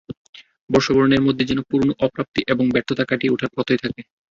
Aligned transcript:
বর্ষবরণের 0.69 1.21
মধ্যে 1.21 1.43
যেন 1.45 1.59
পুরোনো 1.69 1.93
অপ্রাপ্তি 2.05 2.41
এবং 2.47 2.65
ব্যর্থতা 2.73 3.03
কাটিয়ে 3.05 3.33
ওঠার 3.33 3.53
প্রত্যয় 3.53 3.81
থাকে। 3.83 4.01